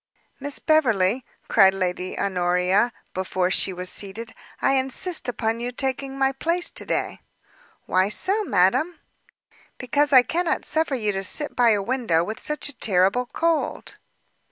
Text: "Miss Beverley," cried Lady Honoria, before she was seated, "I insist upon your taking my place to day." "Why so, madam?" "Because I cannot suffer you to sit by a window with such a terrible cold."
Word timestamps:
"Miss 0.39 0.57
Beverley," 0.57 1.23
cried 1.47 1.75
Lady 1.75 2.17
Honoria, 2.17 2.91
before 3.13 3.51
she 3.51 3.71
was 3.71 3.87
seated, 3.87 4.33
"I 4.59 4.71
insist 4.71 5.29
upon 5.29 5.59
your 5.59 5.71
taking 5.71 6.17
my 6.17 6.31
place 6.31 6.71
to 6.71 6.87
day." 6.87 7.21
"Why 7.85 8.09
so, 8.09 8.43
madam?" 8.43 8.99
"Because 9.77 10.11
I 10.11 10.23
cannot 10.23 10.65
suffer 10.65 10.95
you 10.95 11.11
to 11.11 11.21
sit 11.23 11.55
by 11.55 11.69
a 11.69 11.83
window 11.83 12.23
with 12.23 12.41
such 12.41 12.67
a 12.67 12.73
terrible 12.75 13.27
cold." 13.27 13.99